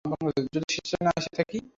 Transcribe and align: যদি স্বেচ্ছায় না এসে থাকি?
যদি 0.47 0.67
স্বেচ্ছায় 0.73 1.03
না 1.05 1.11
এসে 1.19 1.31
থাকি? 1.37 1.57